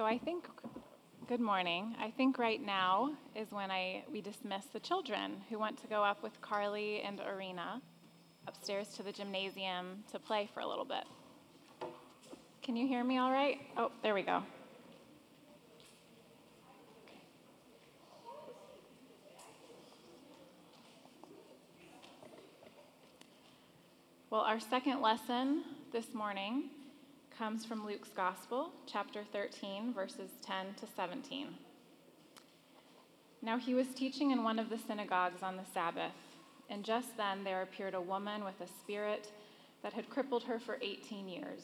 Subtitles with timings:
[0.00, 0.48] So I think,
[1.28, 1.94] good morning.
[2.00, 6.02] I think right now is when I we dismiss the children who want to go
[6.02, 7.82] up with Carly and Arena
[8.48, 11.04] upstairs to the gymnasium to play for a little bit.
[12.62, 13.58] Can you hear me all right?
[13.76, 14.42] Oh, there we go.
[24.30, 25.62] Well, our second lesson
[25.92, 26.70] this morning
[27.40, 31.46] comes from Luke's Gospel, chapter 13, verses 10 to 17.
[33.40, 36.12] Now he was teaching in one of the synagogues on the Sabbath,
[36.68, 39.32] and just then there appeared a woman with a spirit
[39.82, 41.62] that had crippled her for 18 years.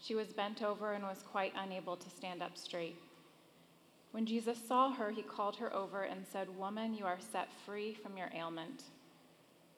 [0.00, 2.96] She was bent over and was quite unable to stand up straight.
[4.12, 7.92] When Jesus saw her, he called her over and said, Woman, you are set free
[7.92, 8.84] from your ailment.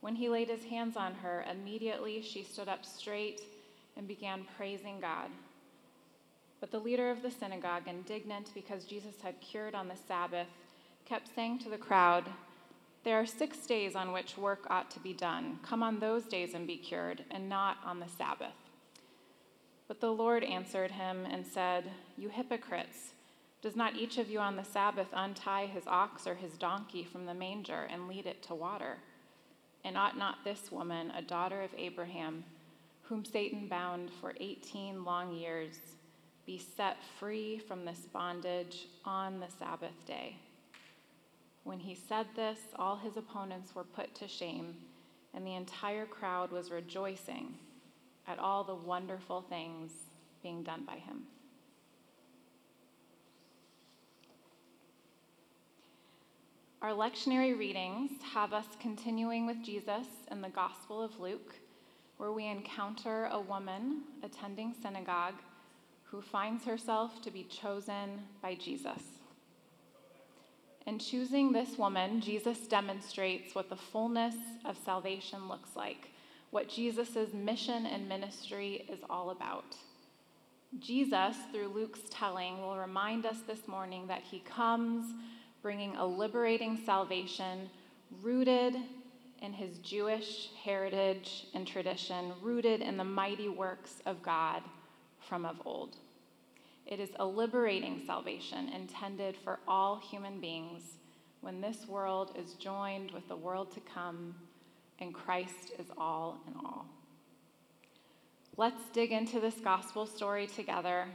[0.03, 3.41] When he laid his hands on her, immediately she stood up straight
[3.97, 5.31] and began praising God.
[6.61, 10.49] But the leader of the synagogue, indignant because Jesus had cured on the Sabbath,
[11.05, 12.25] kept saying to the crowd,
[13.05, 15.59] There are six days on which work ought to be done.
[15.63, 18.55] Come on those days and be cured, and not on the Sabbath.
[19.89, 23.13] But the Lord answered him and said, You hypocrites!
[23.63, 27.27] Does not each of you on the Sabbath untie his ox or his donkey from
[27.27, 28.99] the manger and lead it to water?
[29.85, 32.45] And ought not this woman, a daughter of Abraham,
[33.09, 35.77] whom Satan bound for 18 long years,
[36.45, 40.37] be set free from this bondage on the Sabbath day?
[41.65, 44.77] When he said this, all his opponents were put to shame,
[45.35, 47.55] and the entire crowd was rejoicing
[48.29, 49.93] at all the wonderful things
[50.43, 51.23] being done by him.
[56.83, 61.55] Our lectionary readings have us continuing with Jesus in the Gospel of Luke,
[62.17, 65.35] where we encounter a woman attending synagogue
[66.05, 69.03] who finds herself to be chosen by Jesus.
[70.87, 76.11] In choosing this woman, Jesus demonstrates what the fullness of salvation looks like,
[76.51, 79.75] what Jesus' mission and ministry is all about.
[80.79, 85.13] Jesus, through Luke's telling, will remind us this morning that he comes
[85.61, 87.69] bringing a liberating salvation
[88.23, 88.77] rooted
[89.47, 94.61] in his Jewish heritage and tradition, rooted in the mighty works of God
[95.21, 95.97] from of old.
[96.85, 100.83] It is a liberating salvation intended for all human beings
[101.43, 104.35] when this world is joined with the world to come
[104.99, 106.87] and Christ is all in all.
[108.57, 111.07] Let's dig into this gospel story together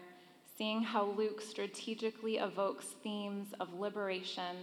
[0.58, 4.58] seeing how Luke strategically evokes themes of liberation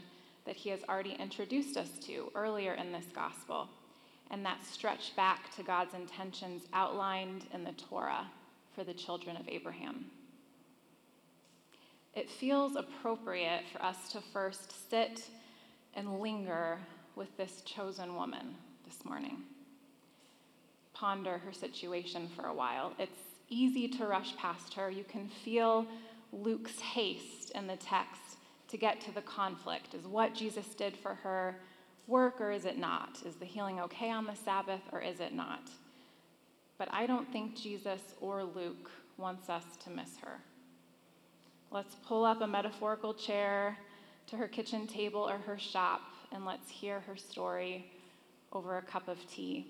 [0.49, 3.69] that he has already introduced us to earlier in this gospel,
[4.31, 8.27] and that stretch back to God's intentions outlined in the Torah
[8.75, 10.07] for the children of Abraham.
[12.15, 15.29] It feels appropriate for us to first sit
[15.93, 16.79] and linger
[17.15, 18.55] with this chosen woman
[18.87, 19.43] this morning.
[20.95, 22.95] Ponder her situation for a while.
[22.99, 23.21] It's
[23.51, 24.91] easy to rush past her.
[24.91, 25.87] You can feel
[26.33, 28.28] Luke's haste in the text
[28.69, 29.95] to get to the conflict.
[29.95, 31.57] Is what Jesus did for her
[32.07, 33.19] work or is it not?
[33.27, 35.71] Is the healing okay on the Sabbath or is it not?
[36.79, 40.39] But I don't think Jesus or Luke wants us to miss her.
[41.71, 43.77] Let's pull up a metaphorical chair
[44.29, 46.01] to her kitchen table or her shop
[46.33, 47.91] and let's hear her story
[48.53, 49.67] over a cup of tea.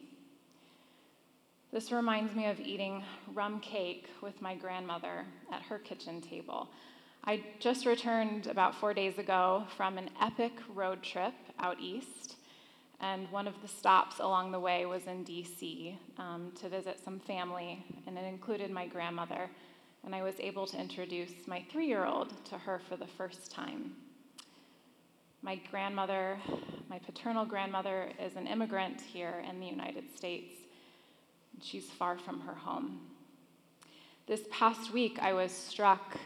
[1.73, 3.03] This reminds me of eating
[3.35, 6.69] rum cake with my grandmother at her kitchen table.
[7.29, 12.37] I just returned about four days ago from an epic road trip out east,
[13.03, 17.21] and one of the stops along the way was in DC um, to visit some
[17.21, 19.51] family, and it included my grandmother.
[20.07, 23.51] And I was able to introduce my three year old to her for the first
[23.51, 23.93] time.
[25.43, 26.39] My grandmother,
[26.89, 30.55] my paternal grandmother, is an immigrant here in the United States
[31.61, 33.01] she's far from her home.
[34.27, 36.17] This past week, I was struck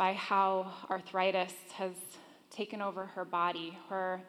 [0.00, 1.92] by how arthritis has
[2.50, 3.76] taken over her body.
[3.90, 4.22] Her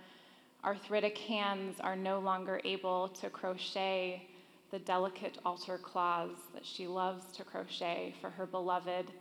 [0.66, 4.28] arthritic hands are no longer able to crochet
[4.72, 9.14] the delicate altar cloths that she loves to crochet for her beloved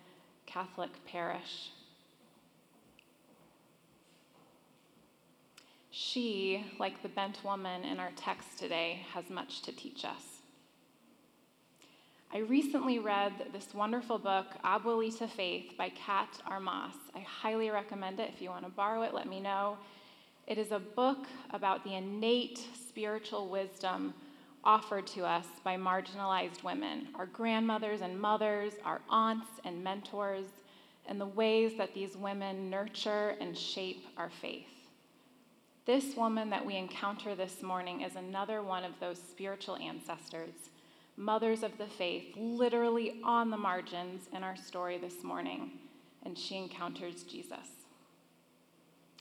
[0.44, 1.70] Catholic parish.
[5.93, 10.40] She, like the bent woman in our text today, has much to teach us.
[12.32, 16.94] I recently read this wonderful book, Abuelita Faith by Kat Armas.
[17.12, 18.31] I highly recommend it.
[18.32, 19.77] If you want to borrow it, let me know.
[20.47, 24.15] It is a book about the innate spiritual wisdom
[24.62, 30.47] offered to us by marginalized women, our grandmothers and mothers, our aunts and mentors,
[31.09, 34.69] and the ways that these women nurture and shape our faith.
[35.85, 40.69] This woman that we encounter this morning is another one of those spiritual ancestors,
[41.20, 45.70] mothers of the faith, literally on the margins in our story this morning,
[46.25, 47.69] and she encounters Jesus.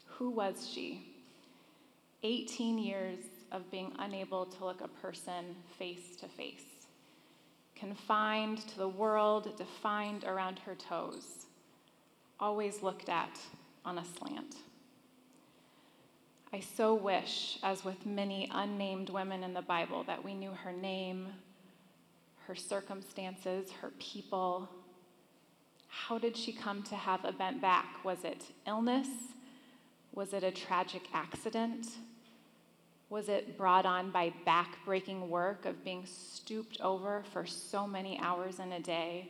[0.05, 1.13] Who was she?
[2.23, 3.19] 18 years
[3.51, 6.87] of being unable to look a person face to face,
[7.75, 11.47] confined to the world, defined around her toes,
[12.39, 13.37] always looked at
[13.83, 14.55] on a slant.
[16.53, 20.71] I so wish, as with many unnamed women in the Bible, that we knew her
[20.71, 21.27] name,
[22.49, 24.67] her circumstances, her people.
[25.87, 28.03] How did she come to have a bent back?
[28.03, 29.07] Was it illness?
[30.13, 31.85] Was it a tragic accident?
[33.11, 38.57] Was it brought on by back-breaking work of being stooped over for so many hours
[38.57, 39.29] in a day,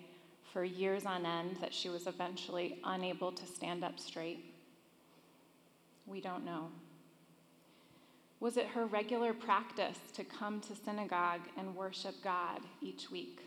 [0.53, 4.45] for years on end, that she was eventually unable to stand up straight?
[6.07, 6.69] We don't know.
[8.39, 13.41] Was it her regular practice to come to synagogue and worship God each week?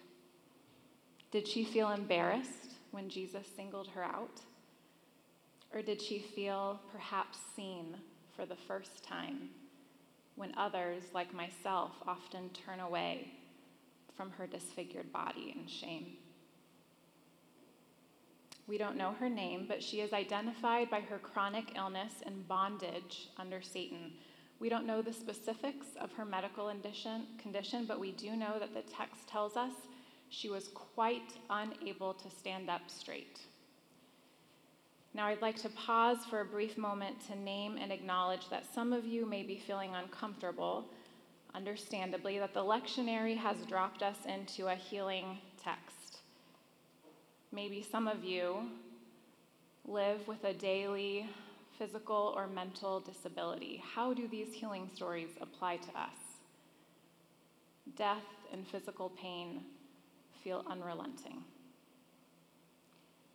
[1.31, 4.43] Did she feel embarrassed when Jesus singled her out?
[5.73, 7.97] Or did she feel perhaps seen
[8.37, 9.49] for the first time
[10.37, 13.33] when others, like myself, often turn away
[14.15, 16.19] from her disfigured body in shame?
[18.67, 23.31] We don't know her name, but she is identified by her chronic illness and bondage
[23.39, 24.13] under Satan
[24.63, 26.73] we don't know the specifics of her medical
[27.37, 29.73] condition, but we do know that the text tells us
[30.29, 33.41] she was quite unable to stand up straight.
[35.15, 38.93] Now, I'd like to pause for a brief moment to name and acknowledge that some
[38.93, 40.85] of you may be feeling uncomfortable,
[41.57, 46.19] understandably, that the lectionary has dropped us into a healing text.
[47.51, 48.71] Maybe some of you
[49.85, 51.27] live with a daily
[51.79, 53.83] physical or mental disability.
[53.95, 56.17] How do these healing stories apply to us?
[57.97, 59.63] Death and physical pain
[60.43, 61.43] feel unrelenting.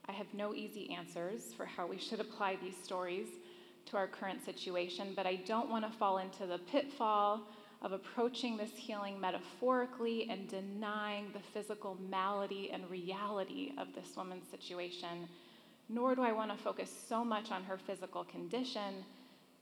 [0.08, 3.28] I have no easy answers for how we should apply these stories
[3.88, 7.42] to our current situation, but I don't want to fall into the pitfall
[7.82, 14.50] of approaching this healing metaphorically and denying the physical malady and reality of this woman's
[14.50, 15.28] situation
[15.90, 19.06] nor do I want to focus so much on her physical condition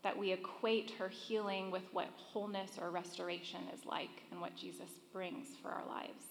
[0.04, 4.90] that we equate her healing with what wholeness or restoration is like and what Jesus
[5.12, 6.24] brings for our lives.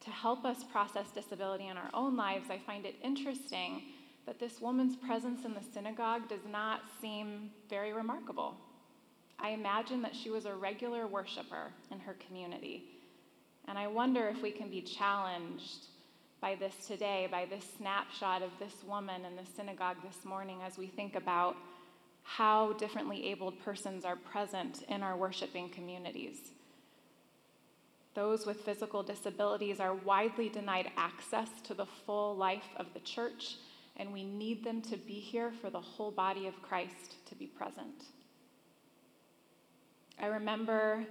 [0.00, 3.82] To help us process disability in our own lives, I find it interesting
[4.26, 8.56] that this woman's presence in the synagogue does not seem very remarkable.
[9.38, 12.84] I imagine that she was a regular worshiper in her community.
[13.68, 15.86] And I wonder if we can be challenged
[16.42, 20.76] by this today, by this snapshot of this woman in the synagogue this morning as
[20.76, 21.56] we think about
[22.24, 26.50] how differently abled persons are present in our worshiping communities.
[28.14, 33.56] Those with physical disabilities are widely denied access to the full life of the church,
[33.96, 37.46] and we need them to be here for the whole body of Christ to be
[37.46, 38.06] present.
[40.20, 41.06] I remember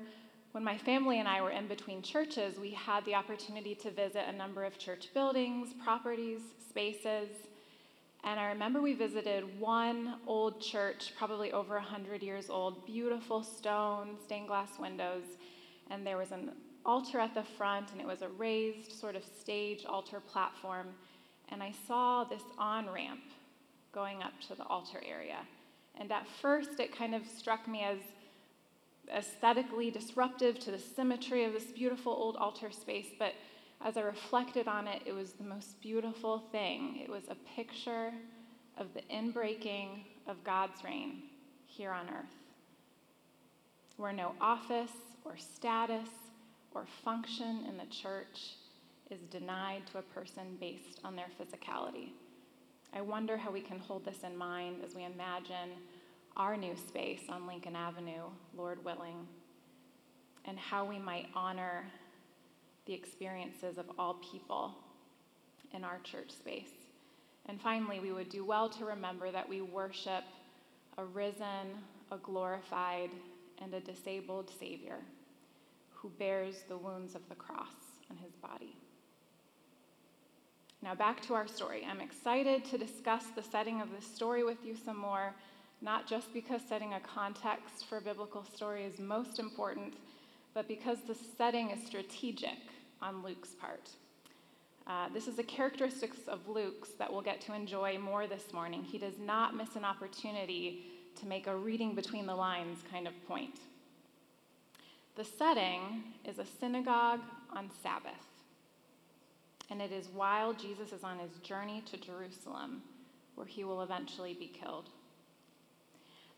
[0.51, 4.23] when my family and I were in between churches, we had the opportunity to visit
[4.27, 7.29] a number of church buildings, properties, spaces.
[8.23, 14.17] And I remember we visited one old church, probably over 100 years old, beautiful stone,
[14.25, 15.23] stained glass windows.
[15.89, 16.51] And there was an
[16.85, 20.87] altar at the front, and it was a raised sort of stage altar platform.
[21.49, 23.21] And I saw this on ramp
[23.93, 25.39] going up to the altar area.
[25.95, 27.97] And at first, it kind of struck me as
[29.15, 33.33] aesthetically disruptive to the symmetry of this beautiful old altar space, but
[33.83, 36.99] as I reflected on it, it was the most beautiful thing.
[37.03, 38.11] It was a picture
[38.77, 41.23] of the inbreaking of God's reign
[41.67, 42.37] here on earth,
[43.97, 44.91] where no office
[45.25, 46.09] or status
[46.73, 48.55] or function in the church
[49.09, 52.09] is denied to a person based on their physicality.
[52.93, 55.71] I wonder how we can hold this in mind as we imagine
[56.35, 58.23] our new space on Lincoln Avenue,
[58.55, 59.27] Lord willing,
[60.45, 61.83] and how we might honor
[62.85, 64.75] the experiences of all people
[65.73, 66.71] in our church space.
[67.47, 70.23] And finally, we would do well to remember that we worship
[70.97, 71.77] a risen,
[72.11, 73.09] a glorified,
[73.61, 74.97] and a disabled Savior
[75.93, 77.73] who bears the wounds of the cross
[78.09, 78.75] on his body.
[80.83, 81.85] Now, back to our story.
[81.87, 85.35] I'm excited to discuss the setting of this story with you some more
[85.81, 89.95] not just because setting a context for a biblical story is most important,
[90.53, 92.59] but because the setting is strategic
[93.01, 93.89] on Luke's part.
[94.87, 98.83] Uh, this is a characteristic of Luke's that we'll get to enjoy more this morning.
[98.83, 100.85] He does not miss an opportunity
[101.19, 103.59] to make a reading between the lines kind of point.
[105.15, 107.19] The setting is a synagogue
[107.53, 108.11] on Sabbath,
[109.69, 112.81] and it is while Jesus is on his journey to Jerusalem,
[113.35, 114.89] where he will eventually be killed.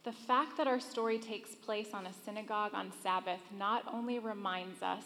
[0.03, 4.83] The fact that our story takes place on a synagogue on Sabbath not only reminds
[4.83, 5.05] us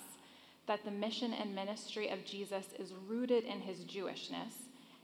[0.65, 4.53] that the mission and ministry of Jesus is rooted in his Jewishness,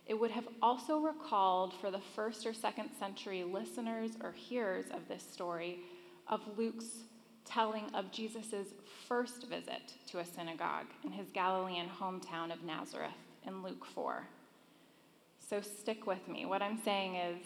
[0.08, 5.08] it would have also recalled for the first or second century listeners or hearers of
[5.08, 5.80] this story
[6.28, 7.04] of Luke's
[7.46, 8.74] telling of Jesus'
[9.08, 13.12] first visit to a synagogue in his Galilean hometown of Nazareth
[13.46, 14.28] in Luke 4.
[15.40, 16.46] So stick with me.
[16.46, 17.38] What I'm saying is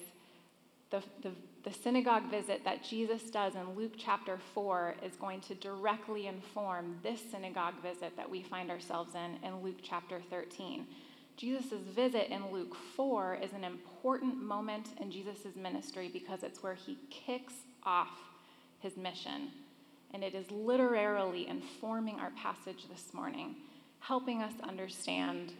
[0.89, 1.31] the, the,
[1.67, 6.97] the, synagogue visit that Jesus does in Luke chapter 4 is going to directly inform
[7.03, 10.87] this synagogue visit that we find ourselves in in Luke chapter 13.
[11.35, 16.73] Jesus' visit in Luke 4 is an important moment in Jesus' ministry because it's where
[16.73, 18.17] he kicks off
[18.79, 19.49] his mission
[20.13, 23.55] and it is literally informing our passage this morning,
[23.99, 25.53] helping us understand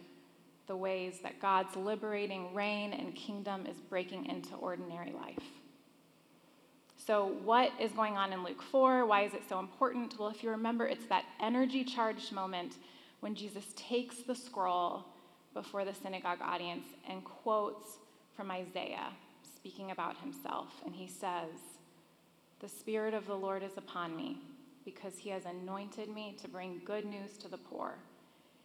[0.68, 5.57] the ways that God's liberating reign and kingdom is breaking into ordinary life.
[7.08, 9.06] So, what is going on in Luke 4?
[9.06, 10.18] Why is it so important?
[10.18, 12.74] Well, if you remember, it's that energy charged moment
[13.20, 15.06] when Jesus takes the scroll
[15.54, 17.96] before the synagogue audience and quotes
[18.36, 19.08] from Isaiah,
[19.42, 20.68] speaking about himself.
[20.84, 21.48] And he says,
[22.60, 24.36] the Spirit of the Lord is upon me,
[24.84, 27.94] because he has anointed me to bring good news to the poor.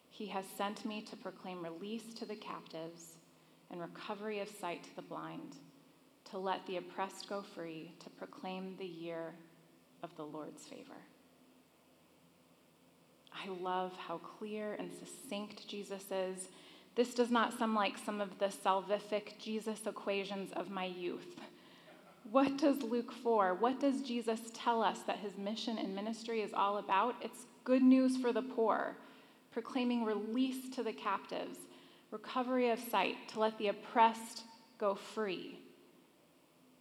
[0.09, 3.13] He has sent me to proclaim release to the captives
[3.71, 5.55] and recovery of sight to the blind,
[6.33, 9.35] to let the oppressed go free, to proclaim the year
[10.01, 10.97] of the Lord's favor.
[13.31, 16.49] I love how clear and succinct Jesus is.
[16.95, 21.39] This does not sound like some of the salvific Jesus equations of my youth.
[22.31, 23.53] What does Luke 4?
[23.53, 27.13] What does Jesus tell us that his mission and ministry is all about?
[27.21, 28.97] It's good news for the poor,
[29.51, 31.59] proclaiming release to the captives,
[32.09, 34.45] recovery of sight, to let the oppressed
[34.79, 35.59] go free.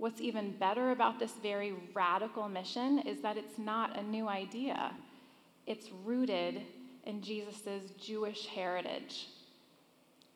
[0.02, 4.90] What's even better about this very radical mission is that it's not a new idea.
[5.68, 6.62] It's rooted
[7.04, 9.28] in Jesus' Jewish heritage.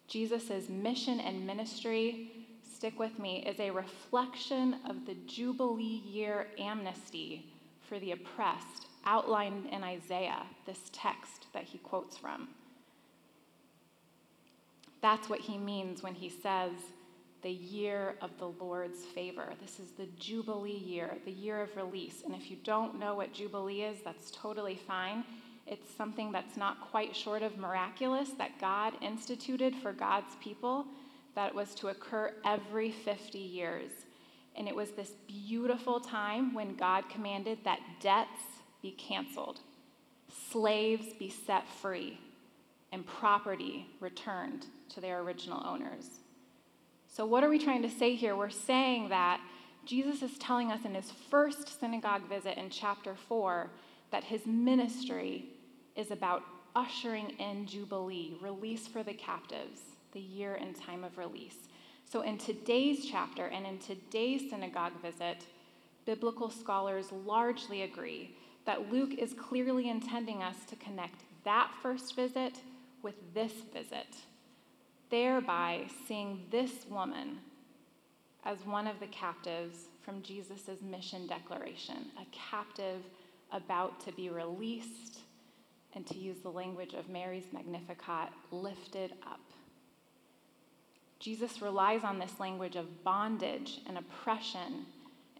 [0.07, 7.53] Jesus' mission and ministry stick with me, is a reflection of the Jubilee year amnesty
[7.89, 12.51] for the oppressed outlined in Isaiah, this text that he quotes from.
[15.03, 16.71] That's what he means when he says,
[17.43, 19.53] the year of the Lord's favor.
[19.61, 22.23] This is the Jubilee year, the year of release.
[22.25, 25.25] And if you don't know what Jubilee is, that's totally fine.
[25.67, 30.87] It's something that's not quite short of miraculous that God instituted for God's people
[31.35, 33.91] that was to occur every 50 years.
[34.57, 38.41] And it was this beautiful time when God commanded that debts
[38.81, 39.61] be canceled,
[40.51, 42.19] slaves be set free,
[42.93, 46.21] and property returned to their original owners.
[47.17, 48.37] So, what are we trying to say here?
[48.37, 49.41] We're saying that
[49.87, 53.71] Jesus is telling us in his first synagogue visit in chapter 4
[54.11, 55.47] that his ministry
[55.95, 56.43] is about
[56.75, 59.81] ushering in Jubilee, release for the captives
[60.13, 61.57] the year and time of release.
[62.05, 65.47] So, in today's chapter and in today's synagogue visit,
[66.05, 72.61] biblical scholars largely agree that Luke is clearly intending us to connect that first visit
[73.01, 74.17] with this visit,
[75.11, 77.39] thereby seeing this woman
[78.45, 83.03] as one of the captives from Jesus' mission declaration, a captive
[83.53, 85.21] about to be released,
[85.95, 89.41] and to use the language of Mary's Magnificat, lifted up.
[91.19, 94.85] Jesus relies on this language of bondage and oppression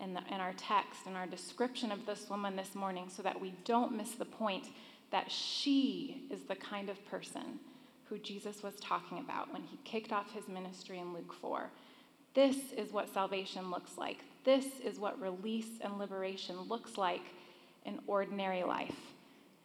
[0.01, 3.41] in, the, in our text and our description of this woman this morning so that
[3.41, 4.65] we don't miss the point
[5.11, 7.61] that she is the kind of person
[8.09, 11.71] who Jesus was talking about when he kicked off his ministry in Luke 4.
[12.35, 14.19] This is what salvation looks like.
[14.45, 17.25] This is what release and liberation looks like
[17.85, 18.97] in ordinary life.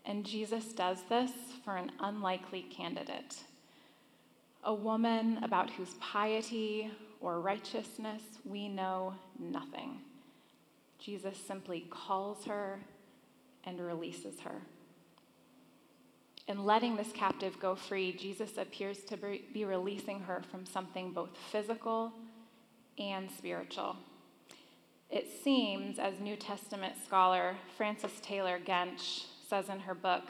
[0.06, 1.32] And Jesus does this
[1.64, 3.36] for an unlikely candidate
[4.64, 10.00] a woman about whose piety or righteousness we know nothing.
[11.00, 12.80] Jesus simply calls her
[13.64, 14.62] and releases her.
[16.52, 21.30] In letting this captive go free, Jesus appears to be releasing her from something both
[21.50, 22.12] physical
[23.00, 23.96] and spiritual.
[25.10, 30.24] It seems, as New Testament scholar Frances Taylor Gench says in her book,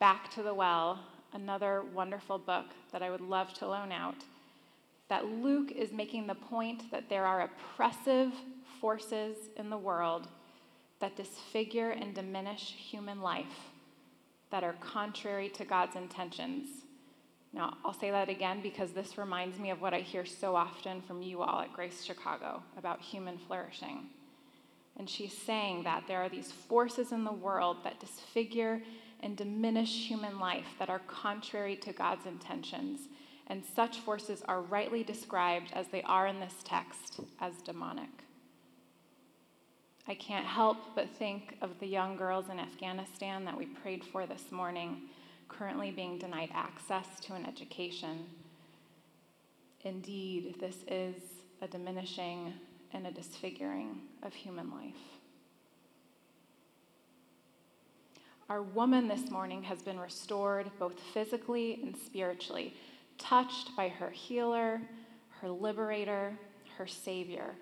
[0.00, 0.98] Back to the Well,
[1.32, 4.16] another wonderful book that I would love to loan out,
[5.08, 8.32] that Luke is making the point that there are oppressive
[8.80, 10.26] forces in the world
[10.98, 13.71] that disfigure and diminish human life
[14.52, 16.68] that are contrary to God's intentions.
[17.52, 21.02] Now, I'll say that again because this reminds me of what I hear so often
[21.02, 24.06] from you all at Grace Chicago about human flourishing.
[24.98, 28.82] And she's saying that there are these forces in the world that disfigure
[29.20, 33.00] and diminish human life that are contrary to God's intentions.
[33.46, 38.10] And such forces are rightly described as they are in this text as demonic.
[40.08, 44.26] I can't help but think of the young girls in Afghanistan that we prayed for
[44.26, 45.02] this morning,
[45.48, 48.26] currently being denied access to an education.
[49.84, 51.14] Indeed, this is
[51.60, 52.52] a diminishing
[52.92, 54.94] and a disfiguring of human life.
[58.48, 62.74] Our woman this morning has been restored both physically and spiritually,
[63.18, 64.82] touched by her healer,
[65.40, 66.36] her liberator,
[66.76, 67.54] her savior.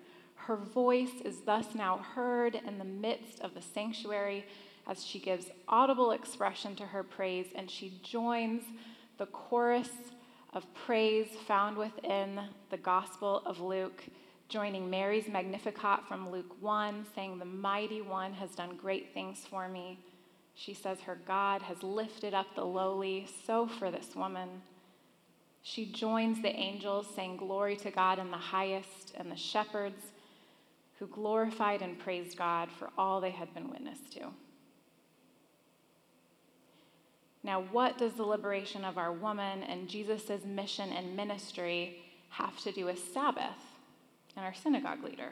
[0.47, 4.45] Her voice is thus now heard in the midst of the sanctuary
[4.87, 8.63] as she gives audible expression to her praise and she joins
[9.17, 9.89] the chorus
[10.53, 12.39] of praise found within
[12.71, 14.03] the Gospel of Luke,
[14.49, 19.69] joining Mary's Magnificat from Luke 1, saying, The mighty one has done great things for
[19.69, 19.99] me.
[20.55, 24.49] She says her God has lifted up the lowly, so for this woman.
[25.61, 30.03] She joins the angels, saying, Glory to God in the highest, and the shepherds
[31.01, 34.27] who glorified and praised God for all they had been witness to.
[37.43, 42.71] Now, what does the liberation of our woman and Jesus' mission and ministry have to
[42.71, 43.49] do with Sabbath
[44.35, 45.31] and our synagogue leader?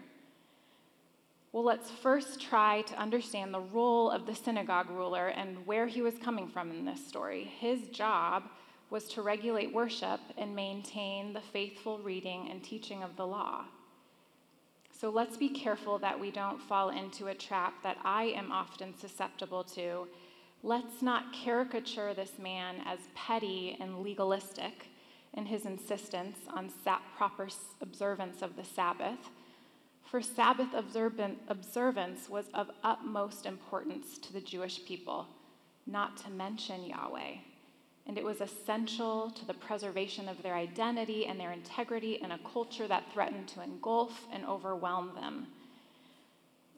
[1.51, 6.01] Well, let's first try to understand the role of the synagogue ruler and where he
[6.01, 7.43] was coming from in this story.
[7.59, 8.45] His job
[8.89, 13.65] was to regulate worship and maintain the faithful reading and teaching of the law.
[14.99, 18.97] So let's be careful that we don't fall into a trap that I am often
[18.97, 20.07] susceptible to.
[20.61, 24.87] Let's not caricature this man as petty and legalistic
[25.35, 26.69] in his insistence on
[27.15, 27.47] proper
[27.81, 29.29] observance of the Sabbath
[30.09, 35.27] for Sabbath observance was of utmost importance to the Jewish people,
[35.85, 37.35] not to mention Yahweh.
[38.09, 42.39] And it was essential to the preservation of their identity and their integrity in a
[42.39, 45.45] culture that threatened to engulf and overwhelm them.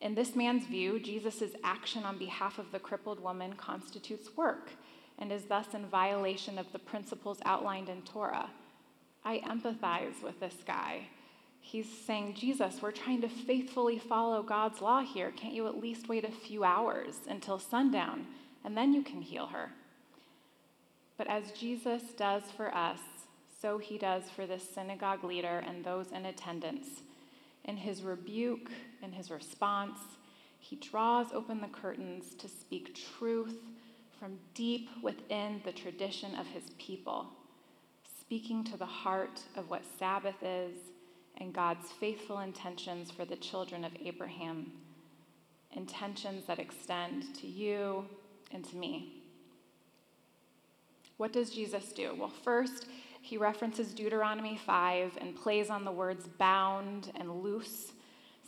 [0.02, 4.72] In this man's view, Jesus' action on behalf of the crippled woman constitutes work
[5.18, 8.50] and is thus in violation of the principles outlined in Torah.
[9.24, 11.08] I empathize with this guy
[11.62, 15.32] He's saying, Jesus, we're trying to faithfully follow God's law here.
[15.32, 18.26] Can't you at least wait a few hours until sundown
[18.66, 19.70] and then you can heal her?
[21.22, 22.98] But as Jesus does for us,
[23.62, 26.88] so he does for this synagogue leader and those in attendance.
[27.64, 28.72] In his rebuke,
[29.04, 30.00] in his response,
[30.58, 33.56] he draws open the curtains to speak truth
[34.20, 37.28] from deep within the tradition of his people,
[38.20, 40.76] speaking to the heart of what Sabbath is
[41.38, 44.72] and God's faithful intentions for the children of Abraham,
[45.74, 48.06] intentions that extend to you
[48.52, 49.21] and to me.
[51.22, 52.16] What does Jesus do?
[52.18, 52.88] Well, first,
[53.22, 57.92] he references Deuteronomy 5 and plays on the words bound and loose,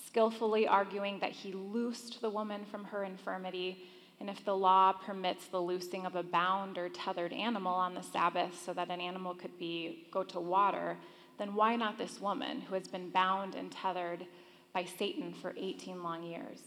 [0.08, 3.86] skillfully arguing that he loosed the woman from her infirmity.
[4.20, 8.02] And if the law permits the loosing of a bound or tethered animal on the
[8.02, 10.98] Sabbath so that an animal could be go to water,
[11.38, 14.26] then why not this woman who has been bound and tethered
[14.74, 16.58] by Satan for 18 long years?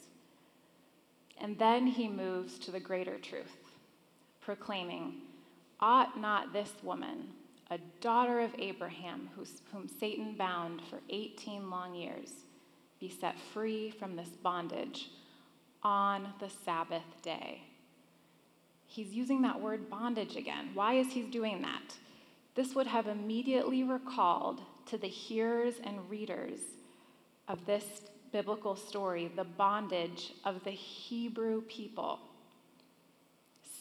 [1.40, 3.56] And then he moves to the greater truth,
[4.40, 5.14] proclaiming,
[5.80, 7.28] Ought not this woman,
[7.70, 9.28] a daughter of Abraham,
[9.72, 12.30] whom Satan bound for 18 long years,
[12.98, 15.10] be set free from this bondage
[15.82, 17.62] on the Sabbath day?
[18.86, 20.70] He's using that word bondage again.
[20.72, 21.96] Why is he doing that?
[22.54, 26.60] This would have immediately recalled to the hearers and readers
[27.48, 27.84] of this
[28.32, 32.20] biblical story the bondage of the Hebrew people.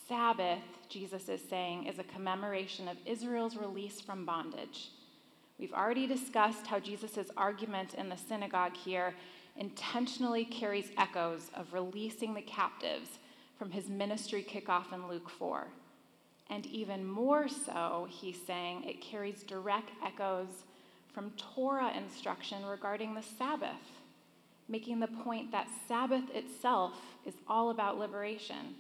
[0.07, 4.89] Sabbath, Jesus is saying, is a commemoration of Israel's release from bondage.
[5.57, 9.15] We've already discussed how Jesus' argument in the synagogue here
[9.57, 13.17] intentionally carries echoes of releasing the captives
[13.57, 15.65] from his ministry kickoff in Luke 4.
[16.51, 20.65] And even more so, he's saying, it carries direct echoes
[21.13, 23.71] from Torah instruction regarding the Sabbath,
[24.67, 26.93] making the point that Sabbath itself
[27.25, 28.75] is all about liberation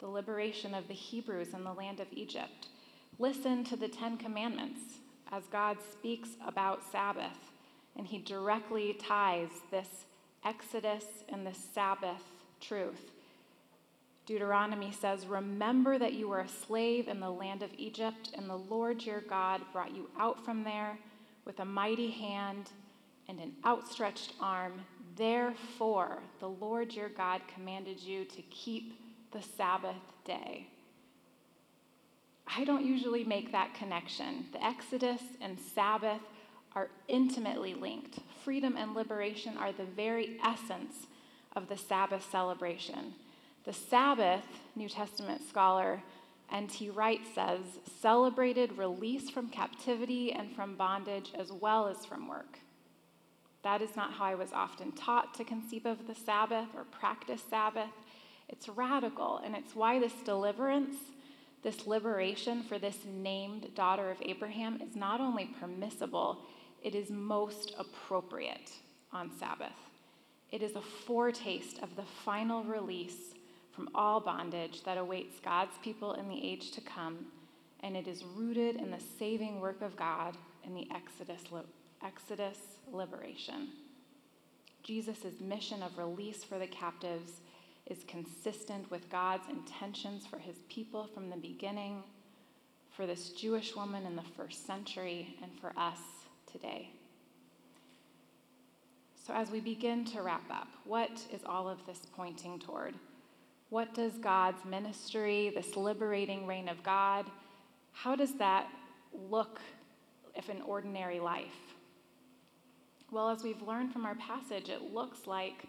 [0.00, 2.68] the liberation of the Hebrews in the land of Egypt,
[3.20, 4.80] Listen to the Ten Commandments
[5.30, 7.52] as God speaks about Sabbath,
[7.94, 10.06] and he directly ties this
[10.42, 12.22] Exodus and this Sabbath
[12.62, 13.10] truth.
[14.24, 18.56] Deuteronomy says, Remember that you were a slave in the land of Egypt, and the
[18.56, 20.98] Lord your God brought you out from there
[21.44, 22.70] with a mighty hand
[23.28, 24.80] and an outstretched arm.
[25.16, 28.94] Therefore, the Lord your God commanded you to keep
[29.32, 30.66] the Sabbath day.
[32.46, 34.46] I don't usually make that connection.
[34.52, 36.20] The Exodus and Sabbath
[36.74, 38.18] are intimately linked.
[38.44, 41.06] Freedom and liberation are the very essence
[41.54, 43.14] of the Sabbath celebration.
[43.64, 46.02] The Sabbath, New Testament scholar
[46.52, 46.90] N.T.
[46.90, 47.60] Wright says,
[48.00, 52.58] celebrated release from captivity and from bondage as well as from work.
[53.62, 57.42] That is not how I was often taught to conceive of the Sabbath or practice
[57.48, 57.90] Sabbath.
[58.50, 60.96] It's radical, and it's why this deliverance
[61.62, 66.38] this liberation for this named daughter of Abraham is not only permissible,
[66.82, 68.70] it is most appropriate
[69.12, 69.68] on Sabbath.
[70.50, 73.34] It is a foretaste of the final release
[73.72, 77.26] from all bondage that awaits God's people in the age to come,
[77.80, 81.42] and it is rooted in the saving work of God in the Exodus,
[82.02, 82.58] Exodus
[82.90, 83.68] liberation.
[84.82, 87.32] Jesus' mission of release for the captives
[87.90, 92.02] is consistent with God's intentions for his people from the beginning,
[92.96, 95.98] for this Jewish woman in the first century, and for us
[96.50, 96.90] today.
[99.26, 102.94] So, as we begin to wrap up, what is all of this pointing toward?
[103.68, 107.26] What does God's ministry, this liberating reign of God,
[107.92, 108.68] how does that
[109.12, 109.60] look
[110.34, 111.74] if an ordinary life?
[113.10, 115.64] Well, as we've learned from our passage, it looks like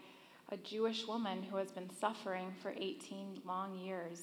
[0.52, 4.20] a Jewish woman who has been suffering for 18 long years,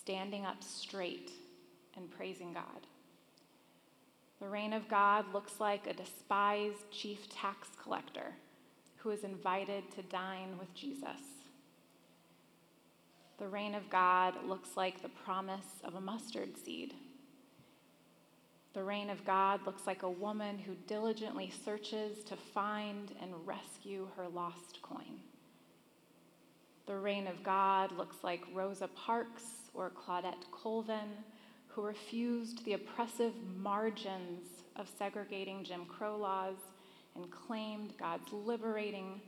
[0.00, 1.32] standing up straight
[1.96, 2.86] and praising God.
[4.40, 8.34] The reign of God looks like a despised chief tax collector
[8.98, 11.20] who is invited to dine with Jesus.
[13.38, 16.94] The reign of God looks like the promise of a mustard seed.
[18.74, 24.06] The reign of God looks like a woman who diligently searches to find and rescue
[24.16, 25.18] her lost coin.
[26.92, 31.08] The reign of God looks like Rosa Parks or Claudette Colvin,
[31.68, 34.44] who refused the oppressive margins
[34.76, 36.58] of segregating Jim Crow laws
[37.14, 39.22] and claimed God's liberating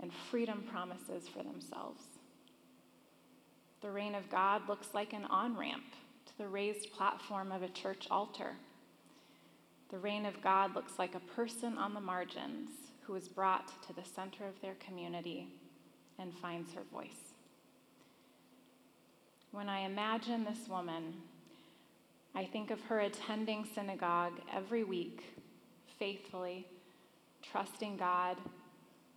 [0.00, 2.02] and freedom promises for themselves.
[3.82, 5.84] The reign of God looks like an on ramp
[6.24, 8.52] to the raised platform of a church altar.
[9.90, 12.70] The reign of God looks like a person on the margins
[13.02, 15.48] who is brought to the center of their community
[16.18, 17.34] and finds her voice.
[19.50, 21.14] When I imagine this woman,
[22.34, 25.22] I think of her attending synagogue every week,
[25.98, 26.66] faithfully,
[27.42, 28.38] trusting God,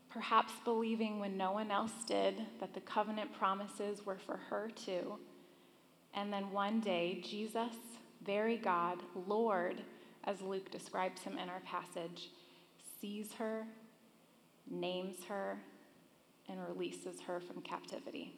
[0.09, 5.17] perhaps believing when no one else did that the covenant promises were for her too.
[6.13, 7.75] And then one day, Jesus,
[8.25, 9.81] very God, Lord,
[10.25, 12.31] as Luke describes him in our passage,
[12.99, 13.65] sees her,
[14.69, 15.59] names her,
[16.49, 18.33] and releases her from captivity.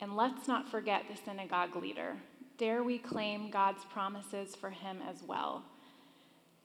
[0.00, 2.16] And let's not forget the synagogue leader.
[2.56, 5.64] Dare we claim God's promises for him as well?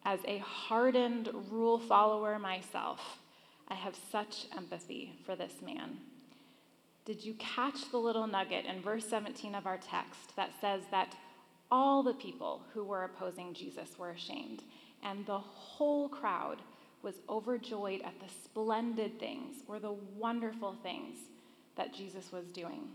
[0.05, 3.19] As a hardened rule follower myself,
[3.67, 5.97] I have such empathy for this man.
[7.05, 11.15] Did you catch the little nugget in verse 17 of our text that says that
[11.71, 14.63] all the people who were opposing Jesus were ashamed,
[15.01, 16.57] and the whole crowd
[17.03, 21.17] was overjoyed at the splendid things or the wonderful things
[21.75, 22.87] that Jesus was doing.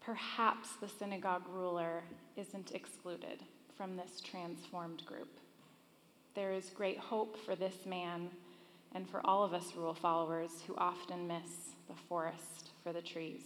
[0.00, 2.04] Perhaps the synagogue ruler
[2.36, 3.42] isn't excluded
[3.76, 5.40] from this transformed group.
[6.34, 8.28] There is great hope for this man
[8.94, 13.42] and for all of us rule followers who often miss the forest for the trees.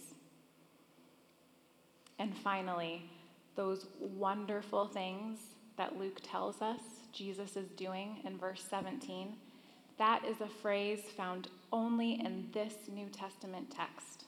[2.19, 3.09] And finally,
[3.55, 5.39] those wonderful things
[5.77, 9.35] that Luke tells us Jesus is doing in verse 17,
[9.97, 14.25] that is a phrase found only in this New Testament text.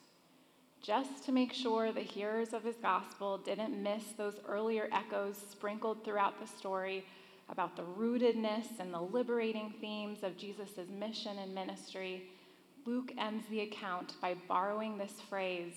[0.82, 6.04] Just to make sure the hearers of his gospel didn't miss those earlier echoes sprinkled
[6.04, 7.06] throughout the story
[7.50, 12.24] about the rootedness and the liberating themes of Jesus' mission and ministry,
[12.86, 15.74] Luke ends the account by borrowing this phrase,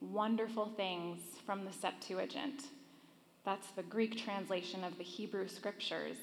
[0.00, 2.64] wonderful things, from the Septuagint.
[3.44, 6.16] That's the Greek translation of the Hebrew scriptures.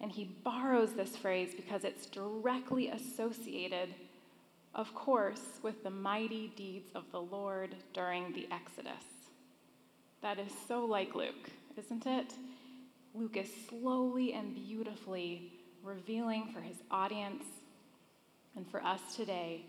[0.00, 3.94] And he borrows this phrase because it's directly associated,
[4.74, 9.04] of course, with the mighty deeds of the Lord during the Exodus.
[10.20, 12.34] That is so like Luke, isn't it?
[13.14, 15.52] Luke is slowly and beautifully
[15.82, 17.44] revealing for his audience
[18.56, 19.64] and for us today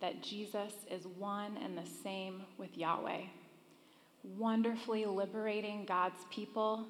[0.00, 3.22] that Jesus is one and the same with Yahweh,
[4.36, 6.86] wonderfully liberating God's people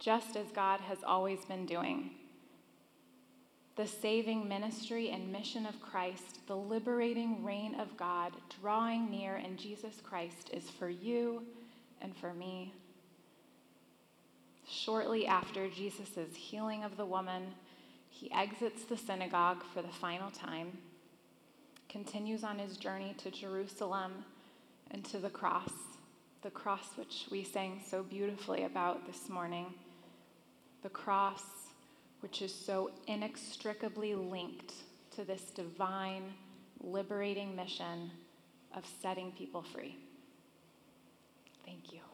[0.00, 2.10] just as God has always been doing.
[3.76, 9.56] The saving ministry and mission of Christ, the liberating reign of God drawing near in
[9.56, 11.44] Jesus Christ is for you
[12.00, 12.74] and for me.
[14.68, 17.54] Shortly after Jesus' healing of the woman,
[18.08, 20.76] he exits the synagogue for the final time,
[21.88, 24.24] continues on his journey to Jerusalem
[24.90, 25.72] and to the cross,
[26.42, 29.66] the cross which we sang so beautifully about this morning,
[30.82, 31.42] the cross,
[32.20, 34.74] which is so inextricably linked
[35.16, 36.24] to this divine,
[36.80, 38.10] liberating mission
[38.74, 39.96] of setting people free.
[41.64, 42.09] Thank you.